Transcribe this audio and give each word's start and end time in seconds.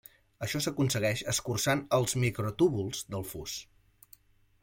Això 0.45 0.61
s'aconsegueix 0.65 1.21
escurçant 1.33 1.83
els 1.99 2.17
microtúbuls 2.25 3.05
del 3.17 3.27
fus. 3.35 3.59